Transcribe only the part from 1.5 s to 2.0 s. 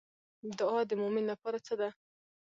څه ده؟